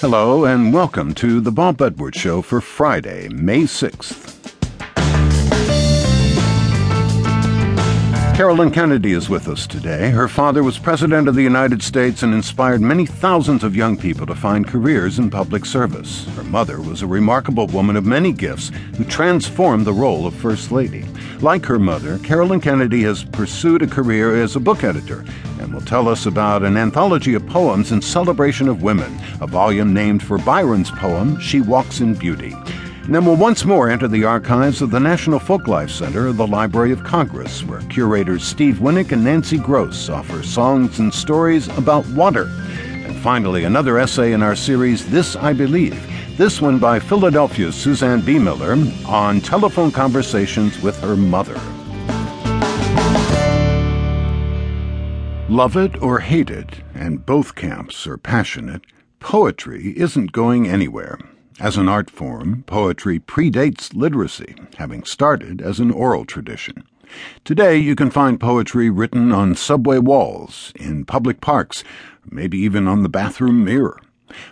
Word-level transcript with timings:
Hello, 0.00 0.44
and 0.44 0.74
welcome 0.74 1.14
to 1.14 1.40
the 1.40 1.50
Bob 1.50 1.80
Edwards 1.80 2.18
Show 2.18 2.42
for 2.42 2.60
Friday, 2.60 3.30
May 3.30 3.62
6th. 3.62 4.34
Caroline 8.36 8.70
Kennedy 8.70 9.12
is 9.12 9.30
with 9.30 9.48
us 9.48 9.66
today. 9.66 10.10
Her 10.10 10.28
father 10.28 10.62
was 10.62 10.78
President 10.78 11.28
of 11.28 11.34
the 11.34 11.42
United 11.42 11.82
States 11.82 12.22
and 12.22 12.34
inspired 12.34 12.82
many 12.82 13.06
thousands 13.06 13.64
of 13.64 13.74
young 13.74 13.96
people 13.96 14.26
to 14.26 14.34
find 14.34 14.68
careers 14.68 15.18
in 15.18 15.30
public 15.30 15.64
service. 15.64 16.26
Her 16.36 16.44
mother 16.44 16.82
was 16.82 17.00
a 17.00 17.06
remarkable 17.06 17.66
woman 17.68 17.96
of 17.96 18.04
many 18.04 18.32
gifts 18.32 18.70
who 18.98 19.04
transformed 19.04 19.86
the 19.86 19.94
role 19.94 20.26
of 20.26 20.34
First 20.34 20.70
Lady. 20.70 21.06
Like 21.40 21.64
her 21.64 21.78
mother, 21.78 22.18
Caroline 22.18 22.60
Kennedy 22.60 23.02
has 23.04 23.24
pursued 23.24 23.80
a 23.80 23.86
career 23.86 24.42
as 24.42 24.56
a 24.56 24.60
book 24.60 24.84
editor 24.84 25.24
tell 25.86 26.08
us 26.08 26.26
about 26.26 26.64
an 26.64 26.76
anthology 26.76 27.34
of 27.34 27.46
poems 27.46 27.92
in 27.92 28.02
celebration 28.02 28.68
of 28.68 28.82
women, 28.82 29.18
a 29.40 29.46
volume 29.46 29.94
named 29.94 30.22
for 30.22 30.36
Byron's 30.38 30.90
poem, 30.90 31.38
She 31.38 31.60
Walks 31.60 32.00
in 32.00 32.14
Beauty. 32.14 32.54
And 33.04 33.14
then 33.14 33.24
we'll 33.24 33.36
once 33.36 33.64
more 33.64 33.88
enter 33.88 34.08
the 34.08 34.24
archives 34.24 34.82
of 34.82 34.90
the 34.90 34.98
National 34.98 35.38
Folklife 35.38 35.90
Center 35.90 36.26
of 36.26 36.36
the 36.36 36.46
Library 36.46 36.90
of 36.90 37.04
Congress, 37.04 37.62
where 37.62 37.80
curators 37.82 38.42
Steve 38.42 38.76
Winick 38.76 39.12
and 39.12 39.22
Nancy 39.22 39.58
Groce 39.58 40.12
offer 40.12 40.42
songs 40.42 40.98
and 40.98 41.14
stories 41.14 41.68
about 41.78 42.04
water. 42.08 42.50
And 42.80 43.16
finally, 43.18 43.62
another 43.62 43.98
essay 43.98 44.32
in 44.32 44.42
our 44.42 44.56
series, 44.56 45.08
This 45.08 45.36
I 45.36 45.52
Believe. 45.52 45.96
This 46.36 46.60
one 46.60 46.80
by 46.80 46.98
Philadelphia's 46.98 47.76
Suzanne 47.76 48.22
Biemiller 48.22 49.06
on 49.08 49.40
telephone 49.40 49.92
conversations 49.92 50.82
with 50.82 51.00
her 51.00 51.16
mother. 51.16 51.60
Love 55.48 55.76
it 55.76 56.02
or 56.02 56.18
hate 56.18 56.50
it, 56.50 56.82
and 56.92 57.24
both 57.24 57.54
camps 57.54 58.04
are 58.04 58.18
passionate, 58.18 58.82
poetry 59.20 59.94
isn't 59.96 60.32
going 60.32 60.66
anywhere. 60.66 61.20
As 61.60 61.76
an 61.76 61.88
art 61.88 62.10
form, 62.10 62.64
poetry 62.66 63.20
predates 63.20 63.94
literacy, 63.94 64.56
having 64.76 65.04
started 65.04 65.62
as 65.62 65.78
an 65.78 65.92
oral 65.92 66.24
tradition. 66.24 66.82
Today, 67.44 67.76
you 67.76 67.94
can 67.94 68.10
find 68.10 68.40
poetry 68.40 68.90
written 68.90 69.30
on 69.30 69.54
subway 69.54 69.98
walls, 69.98 70.72
in 70.74 71.04
public 71.04 71.40
parks, 71.40 71.84
maybe 72.28 72.58
even 72.58 72.88
on 72.88 73.04
the 73.04 73.08
bathroom 73.08 73.64
mirror. 73.64 74.00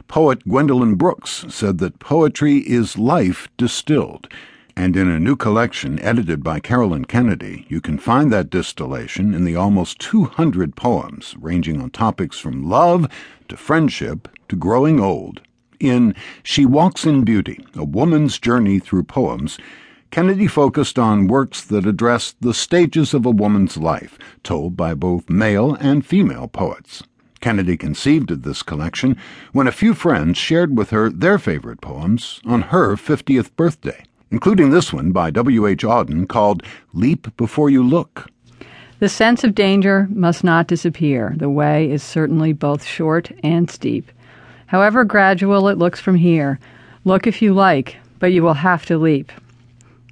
Poet 0.06 0.46
Gwendolyn 0.48 0.94
Brooks 0.94 1.44
said 1.48 1.78
that 1.78 1.98
poetry 1.98 2.58
is 2.58 2.96
life 2.96 3.48
distilled, 3.56 4.28
and 4.76 4.96
in 4.96 5.08
a 5.08 5.20
new 5.20 5.36
collection 5.36 6.00
edited 6.00 6.42
by 6.42 6.58
Caroline 6.58 7.04
Kennedy, 7.04 7.64
you 7.68 7.80
can 7.80 7.96
find 7.96 8.32
that 8.32 8.50
distillation 8.50 9.32
in 9.32 9.44
the 9.44 9.54
almost 9.54 9.98
200 10.00 10.74
poems 10.74 11.36
ranging 11.40 11.80
on 11.80 11.90
topics 11.90 12.38
from 12.38 12.68
love 12.68 13.08
to 13.48 13.56
friendship 13.56 14.28
to 14.48 14.56
growing 14.56 15.00
old. 15.00 15.40
In 15.78 16.14
She 16.42 16.66
Walks 16.66 17.04
in 17.04 17.24
Beauty, 17.24 17.64
A 17.74 17.84
Woman's 17.84 18.38
Journey 18.38 18.78
Through 18.78 19.04
Poems, 19.04 19.58
Kennedy 20.10 20.46
focused 20.46 20.98
on 20.98 21.28
works 21.28 21.62
that 21.64 21.86
addressed 21.86 22.40
the 22.40 22.54
stages 22.54 23.14
of 23.14 23.26
a 23.26 23.30
woman's 23.30 23.76
life, 23.76 24.18
told 24.42 24.76
by 24.76 24.94
both 24.94 25.28
male 25.28 25.74
and 25.74 26.06
female 26.06 26.48
poets. 26.48 27.02
Kennedy 27.40 27.76
conceived 27.76 28.30
of 28.30 28.42
this 28.42 28.62
collection 28.62 29.16
when 29.52 29.66
a 29.66 29.72
few 29.72 29.92
friends 29.92 30.38
shared 30.38 30.78
with 30.78 30.90
her 30.90 31.10
their 31.10 31.38
favorite 31.38 31.80
poems 31.80 32.40
on 32.44 32.62
her 32.62 32.96
50th 32.96 33.54
birthday, 33.56 34.04
including 34.30 34.70
this 34.70 34.92
one 34.92 35.12
by 35.12 35.30
W. 35.30 35.66
H. 35.66 35.82
Auden 35.82 36.28
called 36.28 36.62
Leap 36.92 37.36
Before 37.36 37.70
You 37.70 37.82
Look. 37.82 38.30
The 39.00 39.08
sense 39.08 39.44
of 39.44 39.54
danger 39.54 40.08
must 40.10 40.44
not 40.44 40.66
disappear. 40.66 41.34
The 41.36 41.50
way 41.50 41.90
is 41.90 42.02
certainly 42.02 42.52
both 42.52 42.84
short 42.84 43.30
and 43.42 43.70
steep. 43.70 44.10
However 44.66 45.04
gradual 45.04 45.68
it 45.68 45.78
looks 45.78 46.00
from 46.00 46.16
here, 46.16 46.58
look 47.04 47.26
if 47.26 47.42
you 47.42 47.52
like, 47.52 47.96
but 48.18 48.32
you 48.32 48.42
will 48.42 48.54
have 48.54 48.86
to 48.86 48.98
leap. 48.98 49.30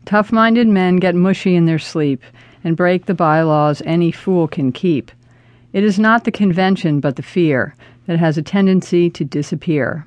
Tough 0.05 0.33
minded 0.33 0.69
men 0.69 0.97
get 0.97 1.15
mushy 1.15 1.55
in 1.55 1.67
their 1.67 1.79
sleep 1.79 2.23
and 2.65 2.77
break 2.77 3.07
the 3.07 3.15
bylaws 3.15 3.83
any 3.87 4.13
fool 4.13 4.49
can 4.49 4.73
keep. 4.73 5.11
It 5.73 5.85
is 5.85 5.99
not 5.99 6.25
the 6.25 6.31
convention, 6.31 7.01
but 7.01 7.17
the 7.17 7.23
fear 7.23 7.75
that 8.07 8.19
has 8.19 8.37
a 8.37 8.43
tendency 8.43 9.09
to 9.11 9.25
disappear. 9.25 10.05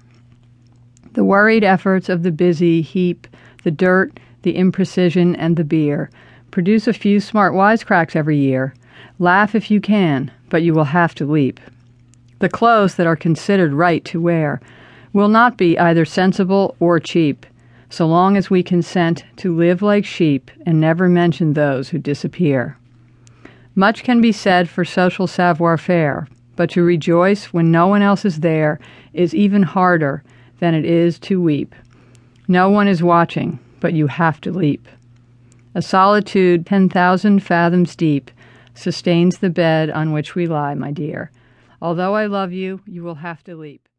The 1.14 1.24
worried 1.24 1.64
efforts 1.64 2.10
of 2.10 2.24
the 2.24 2.32
busy 2.32 2.82
heap 2.82 3.26
the 3.66 3.72
dirt, 3.72 4.18
the 4.44 4.56
imprecision, 4.56 5.36
and 5.38 5.58
the 5.58 5.64
beer. 5.64 6.10
Produce 6.52 6.88
a 6.88 6.94
few 6.94 7.20
smart 7.20 7.54
wisecracks 7.54 8.16
every 8.16 8.38
year. 8.38 8.76
Laugh 9.18 9.56
if 9.56 9.72
you 9.72 9.82
can, 9.82 10.32
but 10.50 10.62
you 10.62 10.74
will 10.74 10.86
have 10.86 11.16
to 11.16 11.26
leap. 11.26 11.60
The 12.40 12.48
clothes 12.48 12.96
that 12.96 13.08
are 13.08 13.16
considered 13.16 13.74
right 13.74 14.06
to 14.06 14.22
wear 14.22 14.62
will 15.14 15.30
not 15.30 15.58
be 15.58 15.80
either 15.80 16.06
sensible 16.06 16.76
or 16.80 17.00
cheap, 17.00 17.46
so 17.90 18.06
long 18.06 18.38
as 18.38 18.50
we 18.50 18.62
consent 18.62 19.26
to 19.38 19.56
live 19.56 19.82
like 19.82 20.06
sheep 20.06 20.52
and 20.66 20.80
never 20.80 21.10
mention 21.10 21.54
those 21.54 21.90
who 21.90 21.98
disappear. 21.98 22.78
Much 23.74 24.04
can 24.04 24.22
be 24.22 24.32
said 24.32 24.70
for 24.70 24.86
social 24.86 25.26
savoir 25.26 25.78
faire, 25.78 26.28
but 26.56 26.70
to 26.70 26.84
rejoice 26.84 27.46
when 27.46 27.72
no 27.72 27.88
one 27.88 28.04
else 28.04 28.26
is 28.26 28.42
there 28.42 28.80
is 29.14 29.34
even 29.34 29.64
harder 29.64 30.24
than 30.60 30.76
it 30.76 30.86
is 30.86 31.18
to 31.18 31.42
weep. 31.42 31.74
No 32.48 32.70
one 32.70 32.88
is 32.88 33.02
watching, 33.02 33.60
but 33.80 33.94
you 33.94 34.08
have 34.08 34.40
to 34.42 34.52
leap. 34.52 34.88
A 35.74 35.82
solitude 35.82 36.66
10,000 36.66 37.40
fathoms 37.40 37.96
deep 37.96 38.32
sustains 38.74 39.40
the 39.40 39.50
bed 39.50 39.90
on 39.90 40.12
which 40.12 40.36
we 40.36 40.48
lie, 40.48 40.76
my 40.76 40.92
dear. 40.92 41.32
Although 41.82 42.16
I 42.16 42.28
love 42.28 42.52
you, 42.52 42.82
you 42.86 43.04
will 43.04 43.16
have 43.16 43.44
to 43.46 43.56
leap. 43.56 43.88